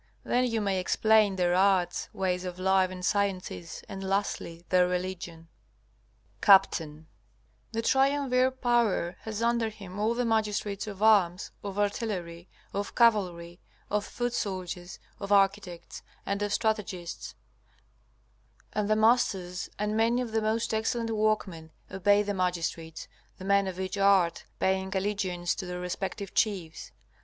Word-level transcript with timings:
Then 0.23 0.47
you 0.47 0.61
may 0.61 0.79
explain 0.79 1.35
their 1.35 1.53
arts, 1.53 2.09
ways 2.11 2.43
of 2.43 2.57
life 2.57 2.89
and 2.89 3.05
sciences, 3.05 3.83
and 3.87 4.03
lastly 4.03 4.65
their 4.69 4.87
religion. 4.87 5.47
Capt. 6.41 6.79
The 7.71 7.81
triumvir, 7.83 8.49
Power, 8.49 9.17
has 9.25 9.43
under 9.43 9.69
him 9.69 9.99
all 9.99 10.15
the 10.15 10.25
magistrates 10.25 10.87
of 10.87 11.03
arms, 11.03 11.51
of 11.63 11.77
artillery, 11.77 12.49
of 12.73 12.95
cavalry, 12.95 13.59
of 13.91 14.03
foot 14.03 14.33
soldiers, 14.33 14.97
of 15.19 15.31
architects, 15.31 16.01
and 16.25 16.41
of 16.41 16.51
strategists; 16.51 17.35
and 18.73 18.89
the 18.89 18.95
masters 18.95 19.69
and 19.77 19.95
many 19.95 20.19
of 20.19 20.31
the 20.31 20.41
most 20.41 20.73
excellent 20.73 21.11
workmen 21.11 21.69
obey 21.91 22.23
the 22.23 22.33
magistrates, 22.33 23.07
the 23.37 23.45
men 23.45 23.67
of 23.67 23.79
each 23.79 23.99
art 23.99 24.45
paying 24.57 24.97
allegiance 24.97 25.53
to 25.53 25.67
their 25.67 25.79
respective 25.79 26.33
chiefs. 26.33 26.91